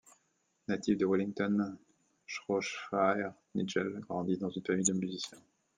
[0.67, 1.77] Natif de Wellington,
[2.25, 5.37] Shropshire, Nigel grandit dans une famille de musiciens.